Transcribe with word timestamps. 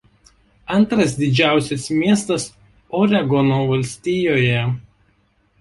Antras 0.75 1.11
didžiausias 1.19 1.85
miestas 1.99 2.47
Oregono 3.03 3.61
valstijoje. 3.69 4.65